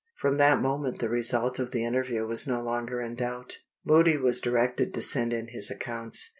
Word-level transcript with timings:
From 0.15 0.37
that 0.39 0.59
moment 0.59 0.97
the 0.97 1.09
result 1.09 1.59
of 1.59 1.69
the 1.69 1.85
interview 1.85 2.25
was 2.25 2.47
no 2.47 2.63
longer 2.63 2.99
in 3.01 3.13
doubt. 3.13 3.59
Moody 3.85 4.17
was 4.17 4.41
directed 4.41 4.95
to 4.95 5.01
send 5.03 5.31
in 5.31 5.49
his 5.49 5.69
accounts. 5.69 6.29